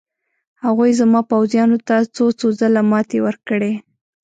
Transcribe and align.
هغوی 0.63 0.91
زما 0.99 1.21
پوځیانو 1.31 1.77
ته 1.87 1.95
څو 2.15 2.25
څو 2.39 2.47
ځله 2.59 2.81
ماتې 2.91 3.19
ورکړې. 3.27 3.73